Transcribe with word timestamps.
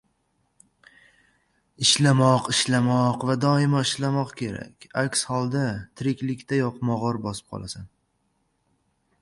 Ishlamoq, 1.85 2.49
ishlamoq 2.55 3.25
va 3.31 3.35
doimo 3.43 3.83
ishlamoq 3.89 4.33
kerak. 4.41 4.87
Aks 5.03 5.23
holda, 5.35 5.63
tiriklikdayoq 6.03 6.81
mog‘or 6.91 7.21
bosib 7.29 7.53
qolasan. 7.55 7.89